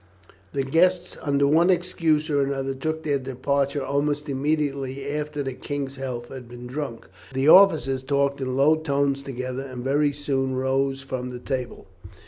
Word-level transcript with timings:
The 0.53 0.63
guests, 0.63 1.15
under 1.21 1.45
one 1.45 1.69
excuse 1.69 2.27
or 2.27 2.41
another, 2.41 2.73
took 2.73 3.03
their 3.03 3.19
departure 3.19 3.85
almost 3.85 4.27
immediately 4.29 5.07
after 5.07 5.43
the 5.43 5.53
king's 5.53 5.97
health 5.97 6.29
had 6.29 6.49
been 6.49 6.65
drunk; 6.65 7.05
the 7.31 7.47
officers 7.49 8.01
talked 8.01 8.41
in 8.41 8.57
low 8.57 8.75
tones 8.77 9.21
together, 9.21 9.61
and 9.61 9.83
very 9.83 10.11
soon 10.11 10.55
rose 10.55 11.03
from 11.03 11.29
the 11.29 11.37
table. 11.37 11.85